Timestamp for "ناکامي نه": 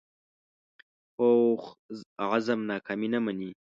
2.69-3.19